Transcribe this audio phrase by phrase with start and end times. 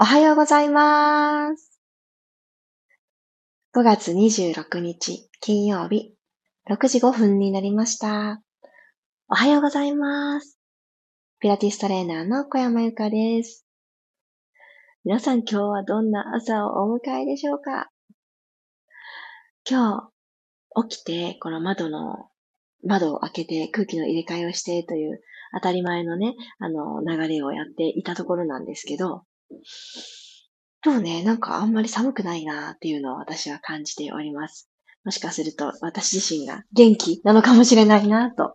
[0.00, 1.80] おはようございます。
[3.74, 6.14] 5月26日金曜日
[6.70, 8.40] 6時5分になりました。
[9.28, 10.56] おはようございます。
[11.40, 13.66] ピラティストレーナーの小山由かです。
[15.04, 17.90] 皆さん今日はどんな朝をお迎えでしょうか？
[19.68, 20.12] 今
[20.76, 22.28] 日起きてこの窓の
[22.84, 25.20] 窓を開けて空気の入れ替えをしてという
[25.54, 29.24] 当たり前のね、あの流れをやっていたところなんですけど、
[30.84, 34.70] 今日ね、なんかあんまり寒くないなっていうのを私は感じております。
[35.04, 38.54] もしかすると私自身が元気なのかもしれないなと、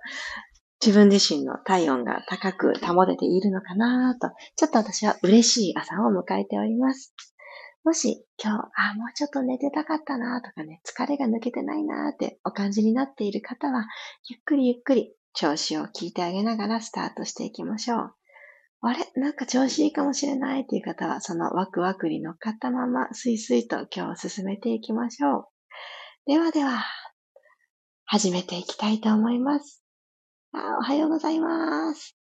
[0.85, 7.13] 自分自身の体温が高く保てているのかなと、ちょっと私は嬉しい朝を迎えております。
[7.83, 13.85] もし今日、あ、もうちょっと寝てたかったなとかね、疲れが抜けてないなってお感じになっている方は、
[14.29, 18.13] ゆっくりゆっくり調子を聞いてあげながらスタートしていきましょう。
[18.85, 19.09] あれ？
[19.15, 25.45] なんか調子いいかもしれないっていう方は、そのワクワクに乗っかったまま、スイスイと今日進めていきましょう。
[26.25, 26.83] ではでは、
[28.05, 29.81] 始めていきたいと思います。
[30.51, 32.17] あおはようございます。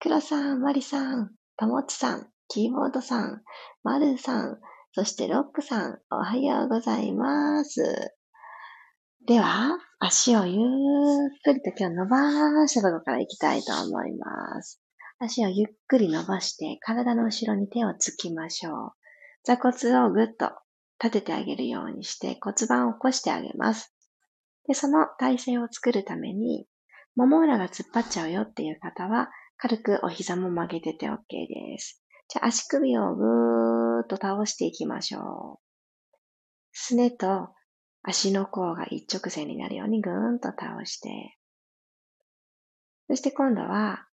[0.00, 3.42] 黒さん、マリさん、ともちさん、キーボードさん、
[3.82, 4.58] まるさん、
[4.92, 8.14] そしてロックさん、おはようございます。
[9.26, 10.60] では、足をゆっ
[11.44, 14.83] くりと今日伸ばしたところから行きたいと思います。
[15.18, 18.92] 足をゆっくり伸ばして体の後ろに手をつきましょう。
[19.44, 20.52] 座骨をぐっと
[21.02, 23.94] 立ててあげるようにして骨盤を起こしてあげます。
[24.66, 26.66] で、その体勢を作るために、
[27.14, 31.16] もも裏が突っ張っちゃうよっていう方は、軽くお膝も曲げてて OK
[31.48, 32.02] です。
[32.28, 36.16] じゃあ足首をぐーっと倒していきましょう。
[36.72, 37.50] すねと
[38.02, 41.36] 足の甲が一直線になるようにぐーんと倒して、
[43.08, 44.06] そして今度は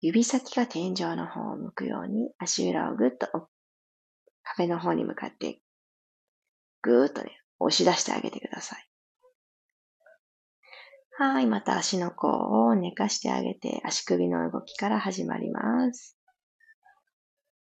[0.00, 3.48] 指先が天井の方を向くように足裏をぐっと
[4.42, 5.60] 壁の方に向かって
[6.82, 8.86] ぐーっとね、押し出してあげてください。
[11.18, 16.16] はい、また足の甲を寝かしてあげて足首の動きから始まります。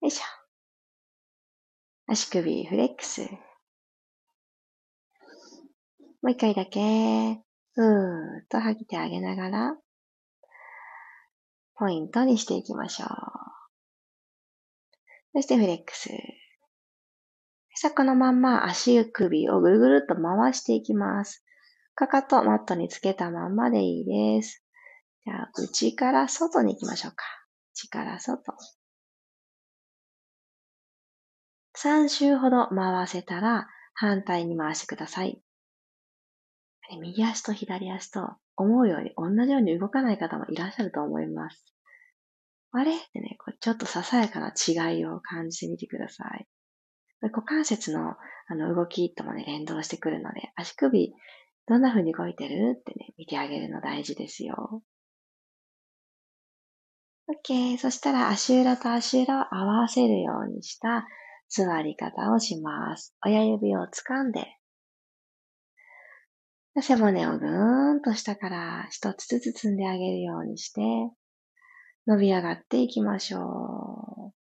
[0.02, 0.22] よいしょ。
[2.06, 3.22] 足首フレックス。
[6.22, 7.40] もう一回だけ、
[7.72, 9.76] ふーっと吐いてあげながら、
[11.80, 13.08] ポイントにしていきましょう。
[15.32, 16.10] そしてフレックス。
[17.74, 21.42] さあ、このまんま足首をぐるぐるっと回していきます。
[21.94, 24.62] かかとマットにつけたまんまでいいです。
[25.24, 27.24] じゃあ、内から外に行きましょうか。
[27.72, 28.52] 内から外。
[31.78, 35.40] 3周ほど回せたら反対に回してください。
[37.00, 41.64] 右足と左足と思うように同じように動かない方もいらっしゃると思います。
[42.72, 42.94] あれ？
[42.94, 46.46] ってね、ちょっとささやかな違いを感じてみてください。
[47.22, 48.14] 股関節の
[48.48, 51.12] あの動きともね、連動してくるので、足首、
[51.66, 52.76] どんな風に動いてる？
[52.78, 54.82] ってね、見てあげるの大事ですよ。
[57.28, 57.78] OK。
[57.78, 61.06] そしたら足裏と足裏を合わせるようにした
[61.48, 63.14] 座り方をします。
[63.24, 64.46] 親指を掴んで、
[66.74, 70.80] 背骨をぐーんと下から一つずつ積んであげるようにして、
[72.06, 74.40] 伸び上がっていきましょう。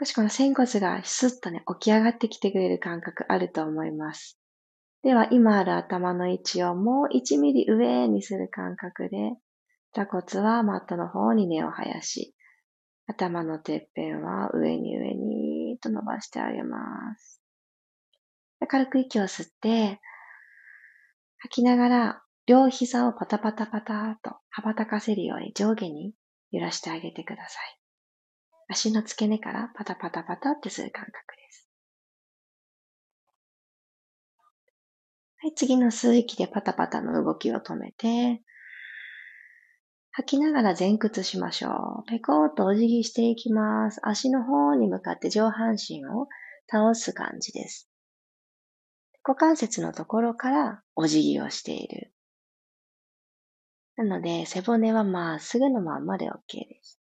[0.00, 4.36] 少しこの仙骨がスッとね、起き上がってきてくれる感覚あると思います。
[5.04, 9.36] では、今ある頭の位置をもう1ミリ上にする感覚で、
[9.94, 12.34] 座骨はマットの方に根を生やし、
[13.06, 16.78] 頭のてっぺんは上に上にと伸ばしてあげま
[17.18, 17.41] す。
[18.66, 20.00] 軽く息を吸って、
[21.38, 26.14] 吐きながら両膝をパタパタパタと羽ばたかせるように上下に
[26.50, 27.78] 揺らしてあげてください。
[28.68, 31.68] 足の付け根からパタパタパタってする感覚です。
[35.38, 38.42] はい、次の吸う息でパタパタの動きを止めて、
[40.12, 42.08] 吐きながら前屈しましょう。
[42.08, 44.00] ペコーとお辞儀していきます。
[44.04, 46.28] 足の方に向かって上半身を
[46.70, 47.91] 倒す感じです。
[49.24, 52.12] 股関節のところからお辞儀をしている。
[53.96, 56.32] なので、背骨はまっすぐのまんまで OK
[56.68, 56.98] です。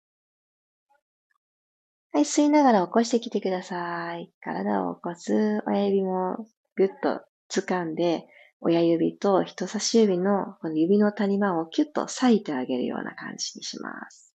[2.12, 4.32] はい、吸いながら起こしてきてください。
[4.40, 5.62] 体を起こす。
[5.66, 7.20] 親指もぐっと
[7.50, 8.26] 掴んで、
[8.60, 14.34] 親指と人差し指のこの指の谷間をキュッと裂いてあげるような感じにします。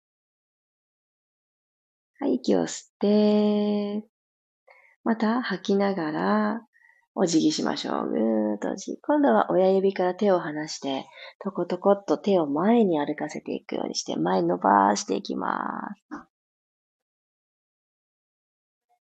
[2.18, 4.08] はい、息を吸って、
[5.04, 6.67] また吐きながら
[7.20, 8.08] お辞儀しましょう。
[8.10, 8.98] ぐーっとお辞儀。
[9.02, 11.04] 今度は親指から手を離して、
[11.42, 16.28] とことこっと手を前に歩かせていくようにして、前伸ばしていきます。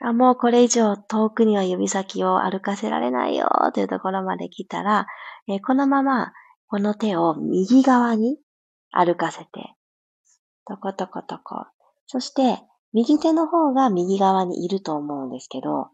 [0.01, 5.07] あ、もうこれ以上遠くには指先を歩かせられないよというところまで来たら、
[5.47, 6.31] え、このまま
[6.67, 8.37] この手を右側に
[8.91, 9.73] 歩かせて、
[10.67, 11.65] トコトコトコ。
[12.05, 12.59] そして、
[12.93, 15.89] 右手の方が右側にいると思うんですけど、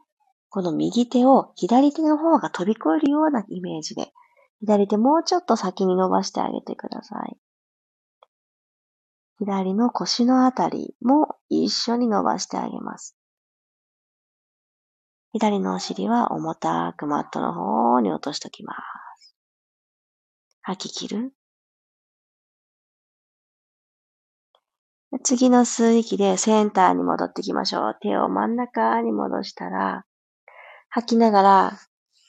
[0.51, 4.12] この右手を左手の方が飛び越えるようなイメージで、
[4.59, 7.38] 左手もうちょっと先に伸ばしてあげてください。
[9.39, 13.15] 左の腰のあたりも一緒に伸ばしてあげます。
[15.31, 18.75] 左のお尻は重たくマットの方に落としときま
[19.18, 19.36] す。
[20.63, 21.33] 吐き切る。
[25.24, 27.97] 次の吸う息でセンターに戻ってきましょう。
[28.01, 30.06] 手を真ん中に戻したら、
[30.94, 31.80] 吐きながら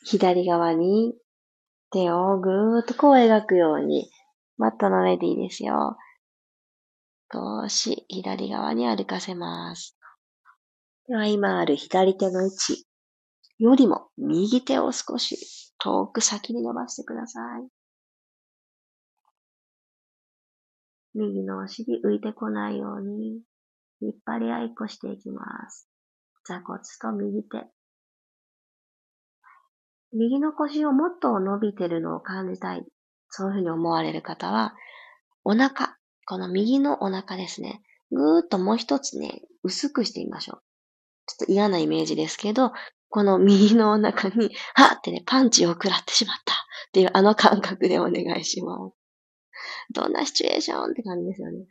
[0.05, 1.14] 左側に
[1.91, 4.09] 手をぐーっとこう描くように、
[4.56, 5.97] マットの上でいいですよ。
[7.32, 9.99] 少し左側に歩かせます。
[11.09, 12.87] では今ある左手の位置
[13.59, 17.69] よりも右手を少し遠く先に伸ばしてください。
[21.14, 23.43] 右のお尻浮いてこないように、
[24.00, 25.88] 引っ張り合いっこしていきます。
[26.47, 27.67] 座骨と右手。
[30.12, 32.85] 右の腰をもっと伸びてるのを感じたい。
[33.29, 34.75] そういうふうに思われる方は、
[35.44, 37.82] お腹、この右のお腹ですね。
[38.11, 40.62] ぐーっともう一つね、薄くしてみましょう。
[41.26, 42.73] ちょっと嫌なイメージですけど、
[43.09, 46.56] この右のお腹に、はってね、パンチを食らってしまったっ
[46.93, 48.97] ていうあの感覚でお願いします。
[49.94, 51.67] どんなシチュエーションって感じですよね。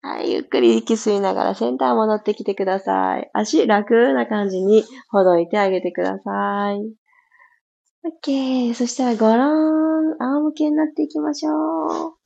[0.00, 3.30] はい、ゆっくり息吸いながらセンター戻ってきてください。
[3.32, 7.08] 足楽な感じにほどいてあげてください。
[8.24, 8.74] OK。
[8.74, 12.18] そしたらごろーん、仰向けになっていきましょう。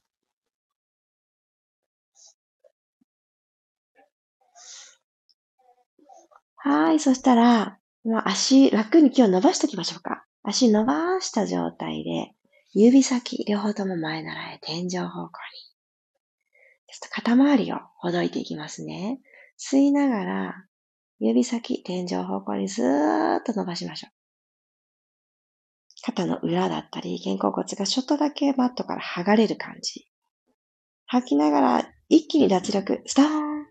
[6.57, 7.01] はい。
[7.01, 10.25] そしたら、まあ、足、楽に今日伸ばしておきましょうか。
[10.45, 12.33] 足伸ばした状態で、
[12.73, 15.72] 指先、両方とも前習え、天井方向に。
[16.93, 19.19] ちょっと肩周りをほどいていきますね。
[19.59, 20.67] 吸いながら、
[21.21, 24.13] 指先、天井方向にずーっと伸ばしましょう。
[26.05, 30.07] 肩の裏だったり、肩甲骨がちょっとだけマットから剥がれる感じ。
[31.07, 33.67] 吐きながら、一気に脱力、スターン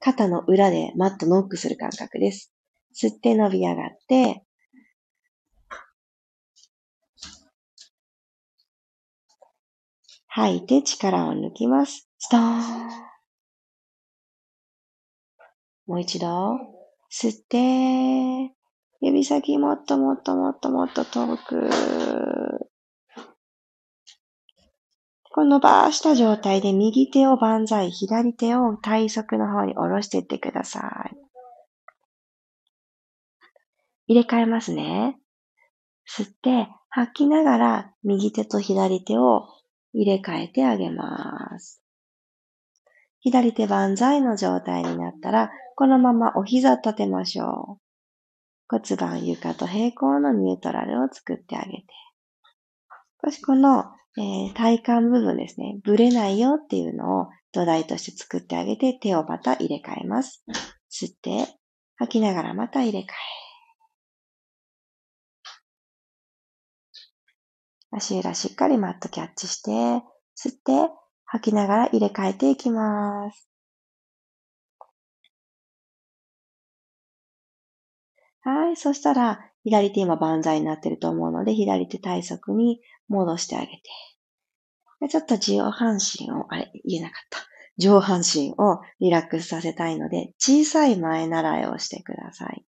[0.00, 2.52] 肩の裏でマットノックする感覚です。
[2.94, 4.44] 吸って伸び上がって、
[10.38, 12.08] 吐いて力を抜きます。
[12.16, 12.62] ストーン。
[15.88, 16.52] もう一度、
[17.10, 18.54] 吸って、
[19.00, 21.68] 指先もっともっともっともっと遠く。
[25.32, 31.16] この伸ばした状態で右手を万歳、左手を体側の方に下ろしていってください。
[34.06, 35.18] 入れ替えますね。
[36.08, 39.57] 吸って、吐きながら右手と左手を
[39.92, 41.82] 入れ替えてあげます。
[43.20, 47.88] 左手万歳の状態になったら、このままお膝立てましょう。
[48.68, 51.86] 骨盤床と平行のニュートラルを作ってあげて。
[53.24, 53.84] 少しこの、
[54.16, 60.44] えー、体幹部分ですね、ぶれないよっていうのを土台として作ってあげて、手をまた入れ替えます。
[60.90, 61.46] 吸って、
[61.96, 63.47] 吐きながらまた入れ替え。
[67.90, 70.92] 足裏しっかりマットキャッチして、吸って、
[71.24, 73.48] 吐きながら入れ替えていきます。
[78.40, 78.76] はい。
[78.76, 83.82] そしたら、左手今万歳になってると思うので、左手体側に戻してあげて。
[85.08, 87.38] ちょっと上半身を、あれ、言えなかった。
[87.76, 92.64] 上半身をリラックスさせたいので、小さい前習いをしてください。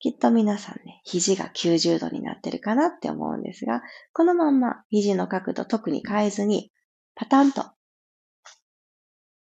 [0.00, 3.82] きっと皆さんね、肘が90度になってるかなって思うんですが、
[4.14, 6.72] このまんま肘の角度特に変えずに、
[7.14, 7.66] パタンと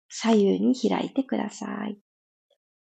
[0.08, 1.98] 左右に開いてください。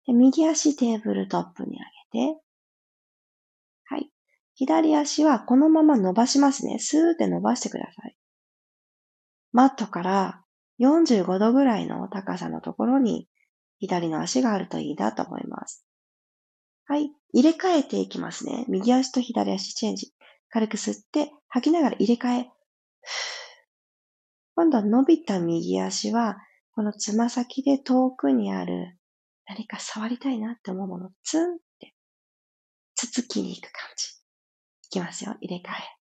[0.07, 1.79] で右足テーブルトップに
[2.13, 2.41] 上げて、
[3.85, 4.11] はい。
[4.55, 6.81] 左足はこのまま伸ばしますね。
[6.81, 8.17] スーって伸ばしてください。
[9.53, 10.43] マットから
[10.81, 13.29] 45度ぐらいの高さのところに
[13.79, 15.87] 左の足があるといいなと思います。
[16.87, 17.11] はい。
[17.33, 18.65] 入れ替えていきますね。
[18.69, 20.13] 右足と左足チェンジ。
[20.51, 22.51] 軽く吸って、吐きながら入れ替え。
[24.55, 26.37] 今度は伸びた右足は、
[26.75, 28.99] このつま先で遠くにある
[29.47, 31.95] 何か触りたいなって思うもの、ツンって、
[32.95, 34.07] つつきに行く感じ。
[34.87, 35.37] いきますよ。
[35.41, 36.05] 入れ替え。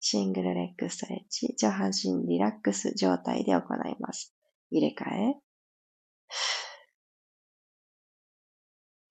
[0.00, 1.54] シングルレッグストレッチ。
[1.56, 4.34] 上半身リラックス状態で行います。
[4.70, 5.43] 入れ替え。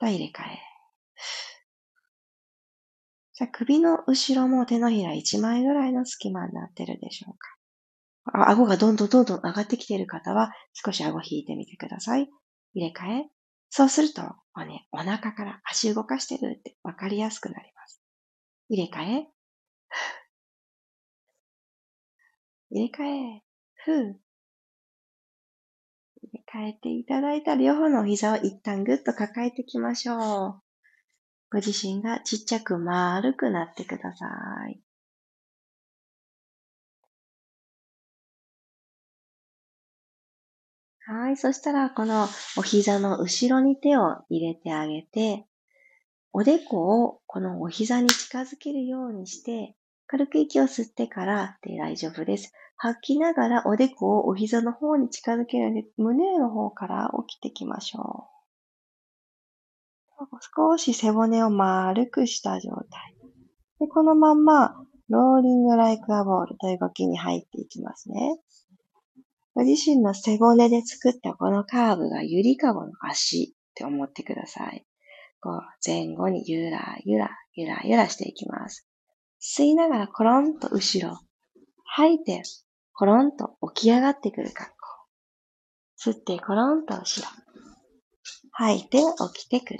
[0.09, 0.59] 入れ替え。
[3.35, 7.53] じゃあ首の後ろも手のひら1枚ぐらいの隙間になってるでしょうか。
[8.39, 12.29] あ顎がどんどんどんどん上がってきている方は少し顎引いてみてください。
[12.73, 13.29] 入れ替え。
[13.69, 18.01] そうすると、ね、お腹から足動かしてるってわかりやすくなります。
[18.69, 19.27] 入れ替え。
[22.69, 23.43] 入れ替え。
[23.75, 24.19] ふう。
[26.53, 30.61] 入れ替えていただいた両方の膝を一旦ぐっと抱えていきましょう。
[31.51, 34.25] ご自身がちっちゃく丸くなってくださ
[34.69, 34.79] い。
[41.05, 41.37] はい。
[41.37, 45.45] そしたら、このお膝の後ろに手を入れてあげて、
[46.31, 49.75] おでこをこのお膝に近づけるようにして、
[50.07, 52.53] 軽く息を吸ってからで大丈夫です。
[52.77, 58.33] 吐きながらおでこをお膝の方に近づけるので、胸の方から起きていきましょう。
[60.55, 63.15] 少し背骨を丸くした状態。
[63.79, 64.75] でこのまんま、
[65.09, 68.37] ローリングライクアボールという動きに入っていきますね。
[69.55, 74.85] ご自身の背骨で作ったこのカーブがゆりかごの足って思ってください。
[75.41, 78.87] こう前後にゆらゆらゆらゆらしていきます。
[79.41, 81.19] 吸いながらコロンと後ろ。
[81.95, 82.41] 吐いて
[82.93, 84.75] コロンと起き上がってくる格好。
[86.09, 87.27] 吸ってコロンと後ろ。
[88.51, 88.97] 吐いて
[89.33, 89.79] 起きてくる。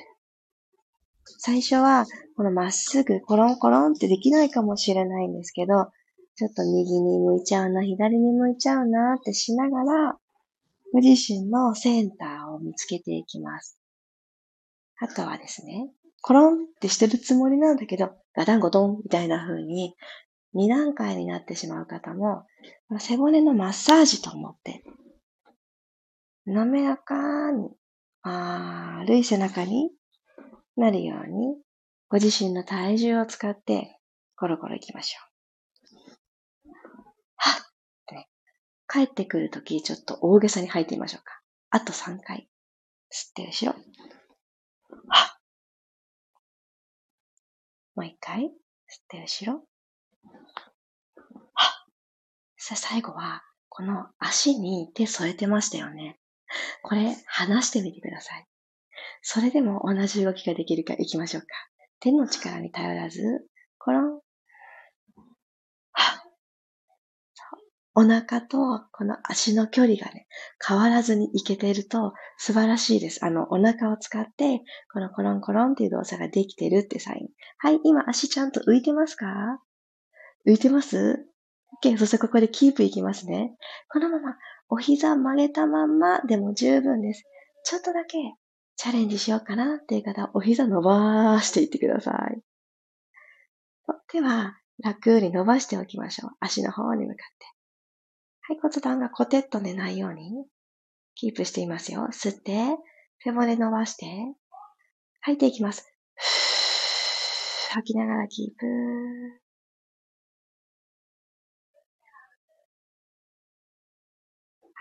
[1.39, 2.05] 最初は
[2.37, 5.87] このまっすぐコロンコロンってできないかもしれないんですけど、
[6.35, 10.17] ちょっと右に向いちゃうな、左に向いちゃうなってしながら、
[10.91, 13.79] ご自身のセンターを見つけていきます。
[14.99, 15.89] あとはですね、
[16.21, 19.95] コロンってしてるつもりなんだけど、ガタンゴトンみたいな風に、
[20.53, 22.45] 二段階になってしまう方も、
[22.99, 24.83] 背骨のマッサージと思って、
[26.45, 27.69] 滑らかに、
[28.21, 29.91] 丸い背中に
[30.77, 31.57] なるように、
[32.09, 33.99] ご自身の体重を使って、
[34.35, 35.19] コロコロいきましょ
[36.69, 36.71] う。
[37.35, 37.65] はっっ
[38.05, 38.29] てね。
[38.87, 41.41] 帰ってくるとき、ちょっと大げさに吐いてみましょうか。
[41.71, 42.47] あと3回。
[43.11, 43.79] 吸って後ろ。
[45.07, 45.39] はっ。
[47.95, 48.43] もう一回。
[48.43, 48.49] 吸っ
[49.07, 49.63] て後ろ。
[52.75, 56.17] 最後は、この足に手添えてましたよね。
[56.81, 58.45] これ、離してみてください。
[59.21, 61.47] それでも同じ動きができるかいきましょうか。
[61.99, 63.21] 手の力に頼らず、
[63.79, 64.19] コロン、
[67.95, 68.57] お腹と
[68.91, 70.25] この足の距離がね、
[70.65, 73.23] 変わらずにいけていると素晴らしいです。
[73.23, 77.27] あの、お腹を使って、このコロンコロンっていう動作ができてるってサイン。
[77.57, 79.27] はい、今足ちゃんと浮いてますか？
[80.47, 81.27] 浮いてます？
[81.83, 83.55] ?OK、そしてここでキープいきますね。
[83.89, 84.37] このまま
[84.69, 87.23] お膝曲げたまんまでも十分です。
[87.65, 88.17] ちょっとだけ
[88.75, 92.41] チャレンジしようかなっていう方はお膝伸ばしていってください。
[94.13, 96.31] では、楽に伸ばしておきましょう。
[96.39, 97.45] 足の方に向かって。
[98.41, 100.45] はい、骨盤がコテッと寝ないように
[101.15, 102.07] キープしていますよ。
[102.11, 102.77] 吸って、
[103.23, 104.05] 背骨伸ばして、
[105.21, 105.91] 吐いていきます。
[107.71, 109.42] 吐きながらキープ。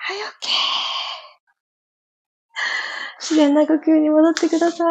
[0.04, 0.22] はい、OK。
[3.20, 4.84] 自然な呼吸に戻ってくださ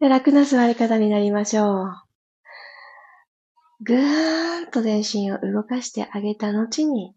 [0.00, 0.08] い。
[0.08, 1.92] 楽な座り方になりましょう。
[3.82, 7.16] ぐーんと全身を動かしてあげた後に、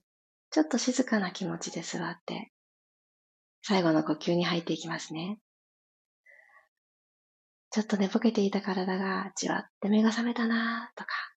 [0.49, 2.51] ちょっと静かな気持ちで座って、
[3.61, 5.37] 最後の呼吸に入っていきますね。
[7.69, 11.32] ちょっと寝ぼけていた体がじわって目が覚めたなーとか、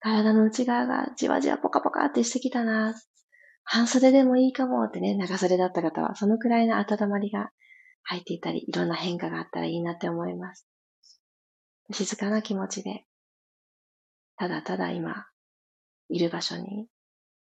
[0.00, 2.94] 体の内側がじわじわポカポカってしてきたな
[3.64, 7.50] 半袖でもいいかもってね、長袖だった方は、そのくらいの温まりが
[8.02, 10.68] 入っていたり、いろんな変化があったらいいなって思います。
[11.92, 13.04] 静かな気持ちで
[14.38, 15.26] ただただ今、
[16.10, 16.86] いる場所に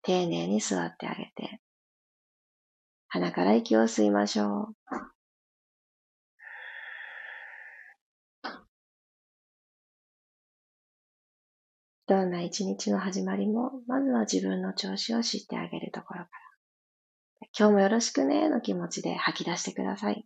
[0.04, 1.60] 丁寧に座ってあげて、
[3.08, 5.17] 鼻から息を吸いましょう。
[12.08, 17.50] どんな一日の始まりも、まずは自分の調子を知ってあげるところから。
[17.60, 20.26] 今日もよろしくねの気持ちで吐き出してください。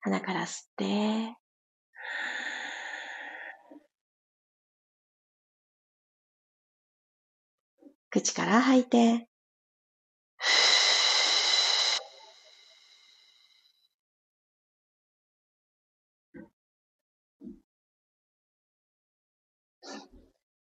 [0.00, 1.39] 鼻から吸って、
[8.10, 9.28] 口から吐いて、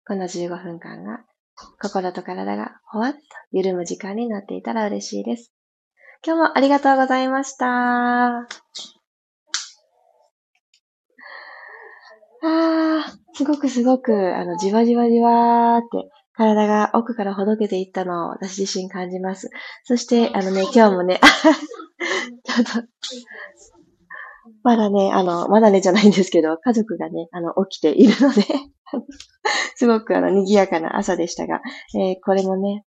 [0.06, 1.24] この15分間が
[1.80, 3.18] 心と体がほわっと
[3.50, 5.52] 緩む時間になっていたら嬉しいです。
[6.24, 7.66] 今日もありがとうございました。
[7.66, 8.46] あ
[12.42, 19.50] あ、すごくすごく、あの、じわじわじわーって体が奥からほどけていったのを私自身感じます。
[19.84, 21.18] そして、あのね、今日もね、
[22.44, 22.88] ちょっと、
[24.62, 28.42] まだね、あの、まだねじゃないんですけど、家族がね、あの、起きているので
[29.76, 31.62] すごくあの、賑やかな朝でしたが、
[31.94, 32.84] えー、これもね、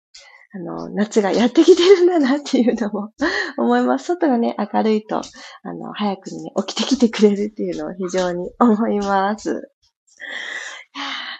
[0.54, 3.12] あの、夏がやってきてるんだなっていうのも
[3.58, 4.08] 思います。
[4.08, 5.22] 外がね、明るいと、
[5.64, 9.72] あの、早くにね、起きてきてくれるっていうのを非常に思います。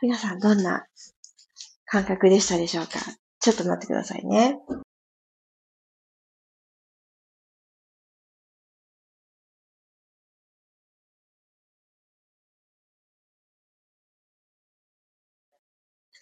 [0.02, 0.86] 皆さんどんな
[1.88, 3.00] 感覚でしたでしょうか？
[3.40, 4.60] ちょっと待ってくださいね。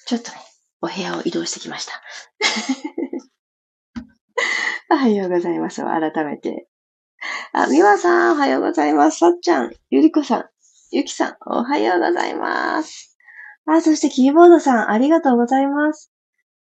[0.06, 0.38] ちょっとね、
[0.82, 2.00] お部屋を移動してきました。
[4.94, 5.82] おはようございます。
[5.82, 6.68] 改めて。
[7.54, 9.18] あ、みわさん、おはようございます。
[9.18, 10.46] さっちゃん、ゆりこさん、
[10.92, 13.15] ゆきさん、おはようございます。
[13.68, 16.12] あ、そしてキーボードさん、ありがとうございます。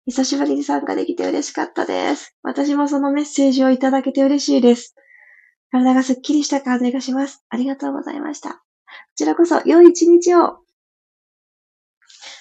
[0.06, 2.36] 久しぶりに参加できて嬉しかったです。
[2.42, 4.94] 私もそのメッセージをいただけて嬉しいです。
[5.70, 7.44] 体がすっきりした感じがします。
[7.48, 8.50] ありがとうございました。
[8.50, 8.58] こ
[9.16, 10.58] ちらこそ、良い一日を。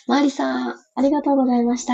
[0.07, 1.93] マリさん、ありがとうございました。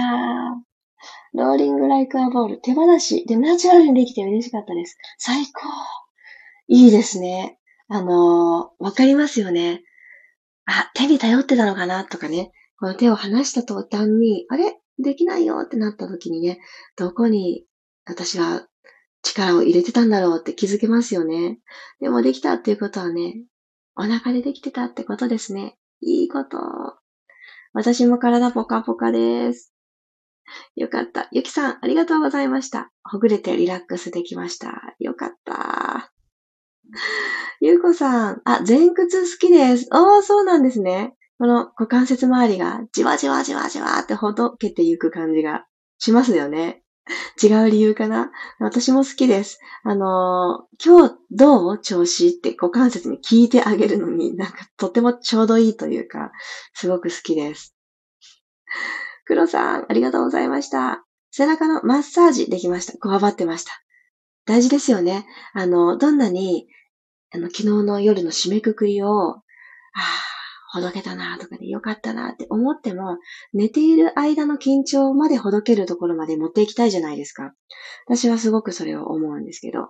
[1.33, 4.97] ローリングライクアボール、手放しでナチュラルにできて嬉しかったです。
[5.19, 5.67] 最高。
[6.67, 7.59] いいですね。
[7.87, 9.83] あのー、わかりますよね。
[10.67, 12.05] あ、手に頼ってたのかな？
[12.05, 12.51] とかね。
[12.79, 14.77] この手を離した途端に、あれ？
[14.99, 16.59] できないよってなった時にね、
[16.95, 17.65] どこに
[18.05, 18.67] 私は
[19.21, 21.59] 力を入れてたんだろうって気づけますよね。
[21.99, 23.43] でもできたっていうことはね、
[23.95, 25.77] お腹でできてたってことですね。
[26.01, 26.57] いいこと。
[27.73, 29.71] 私も体ポカポカです。
[30.75, 31.27] よかった。
[31.31, 32.91] ゆきさん、ありがとうございました。
[33.03, 34.95] ほぐれてリラックスできました。
[34.99, 36.11] よかった。
[37.59, 39.87] ゆうこさん、あ、前屈好きです。
[39.91, 41.13] ああ、そうなんですね。
[41.39, 45.65] この股関節周りがじわじわじわじわってほどけていく感じが
[45.97, 46.83] しますよね。
[47.41, 48.31] 違う理由かな？
[48.59, 49.59] 私も好きです。
[49.83, 51.79] あのー、今日どう？
[51.79, 56.31] 調子って股関節に聞いてあげるのになんかとてもちょうどいいというか、
[56.73, 57.75] すごく好きです。
[59.25, 61.03] 黒さん、ありがとうございました。
[61.31, 62.97] 背中のマッサージできました。
[62.97, 63.71] こわばってました。
[64.45, 65.25] 大事ですよね。
[65.53, 66.67] あの、どんなに、
[67.37, 69.41] あの、昨日の夜の締めくくりを、ああ、
[70.69, 73.17] ほどけたなとかでよかったなって思っても、
[73.53, 77.53] 寝ている間の緊張までほどけるところまで持っていきたいじゃないですか。
[78.05, 79.89] 私はすごくそれを思うんですけど。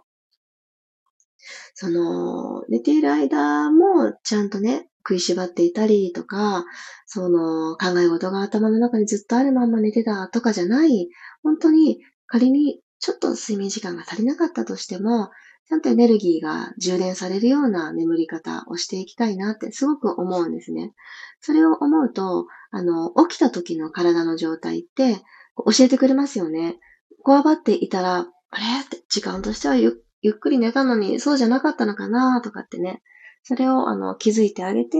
[1.74, 6.66] その、寝ている間もちゃんとね、食いしばっていたりとか、
[7.06, 11.08] その考え事が頭の中にずっとあるまんま寝てたとかじゃない、
[11.44, 15.30] 本当に仮にちょっと睡眠時間が足りなかったとしても、
[15.69, 20.93] ちゃんとエネルギーが充電されるような眠り方をしていきたいなってすごく思うんですね。
[21.41, 25.17] それを思うと、あの、起きた時の体の状態って
[25.58, 26.77] 教えてくれますよね。
[27.23, 28.63] こわばっていたら、あれ？
[28.82, 33.01] って時間としてはゆっくり寝たのにそうじゃなかったのかなとかってね。
[33.43, 34.97] それをあの気づいてあげて、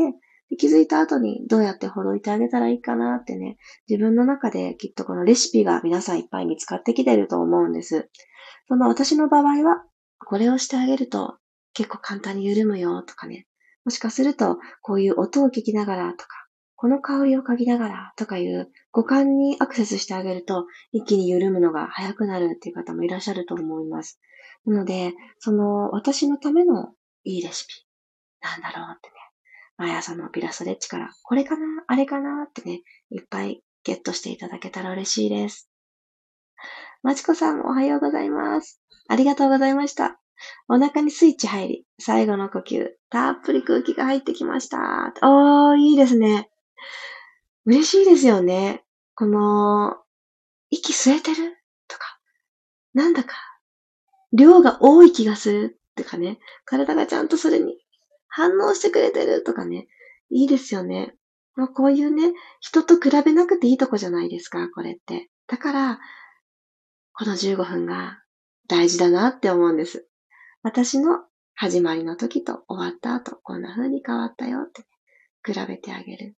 [0.58, 3.58] 気づいた後にどうやってほどいてあげたらいいかなってね、
[3.90, 8.10] 自分の中できっとこのレシピが皆さんいっぱい見つかってきてると思うんです。
[8.68, 9.84] その私の場合は、
[10.20, 11.38] これをしてあげると
[11.78, 13.46] 結構簡単に緩むよとかね。
[13.86, 24.20] もしかすると、こういう音を聞きながらとか、この香りを嗅ぎながらとかいう五感にアクセスしてあげると、一気に緩むのが早くなるっていう方もいらっしゃると思います。
[24.66, 27.74] なので、その私のためのいいレシピ、
[28.42, 29.16] なんだろうってね、
[29.78, 35.67] 毎朝のピラストレッチから、これかなあれかなってね、いっぱいゲットしていただけたら嬉しいです。
[37.04, 38.82] まちこさん、おはようございます。
[39.08, 40.20] ありがとうございました。
[40.68, 45.14] お腹にスイッチ入り、最後の呼吸、たっぷり空気が入ってきました。
[45.24, 46.50] おー、いいですね。
[47.66, 48.84] 嬉しいですよね。
[49.16, 49.96] この、
[50.70, 51.58] 息吸えてる？
[51.88, 52.20] とか、
[52.94, 53.36] なんだか、
[54.34, 55.80] 量が多い気がする？
[55.96, 57.78] とかね、体がちゃんとそれに
[58.28, 59.44] 反応してくれてる？
[59.44, 59.88] とかね、
[60.30, 61.16] いいですよね。
[61.56, 65.30] まあ、こういうね、人と比べなくていいとこじゃないですか、これって。
[65.48, 66.00] だから、
[67.18, 68.20] この15分が
[68.68, 70.08] 大事だなって思うんです。
[70.62, 71.24] 私の
[71.56, 74.84] 始まりの時と終わった後、こんな風に変わったよって、
[75.44, 76.36] 比べてあげる。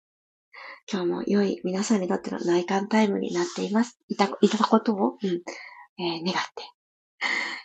[0.91, 3.99] 今日も良い皆さんにとっての内観タイムになっています。
[4.07, 5.43] いた、いたことを、うん、
[6.01, 6.63] えー、願って。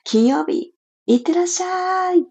[0.04, 0.73] 金曜日、
[1.06, 2.26] いってらっしゃい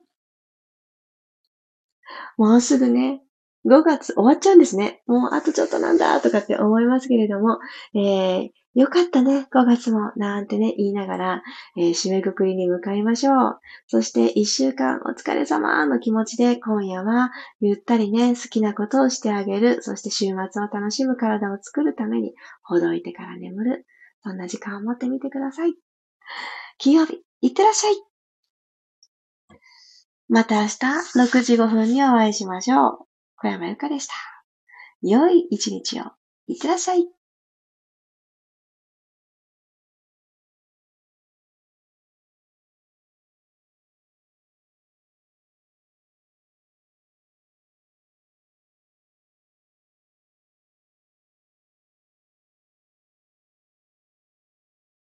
[2.36, 3.22] もうすぐね、
[3.66, 5.02] 5月終わっちゃうんですね。
[5.06, 7.60] もうあとちょっとなんだとかって思いますけれども、
[7.94, 11.42] えー、よかったね、5月も、なんてね、言いながら、
[11.76, 13.60] えー、締めくくりに向かいましょう。
[13.86, 19.82] そして1週間お疲れ様の気持ちで今夜はゆったりね、好きなことをしてあげる。
[19.82, 23.86] そして週末を楽しむ体を作るために、ほどいてから眠る。
[24.22, 25.74] そんな時間を持ってみてください。
[26.78, 27.94] 金曜日、いってらっしゃい。
[30.30, 32.98] また明日6時5分にお会いしましょう。
[33.36, 34.14] 小山由かでした。
[35.02, 36.04] 良い一日を。
[36.46, 37.06] いってらっしゃい。